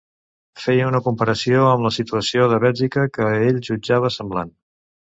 Feia 0.61 0.87
una 0.91 1.01
comparació 1.07 1.67
amb 1.75 1.87
la 1.89 1.93
situació 1.99 2.49
de 2.55 2.61
Bèlgica, 2.67 3.07
que 3.19 3.33
ell 3.51 3.65
jutjava 3.71 4.17
semblant. 4.21 4.57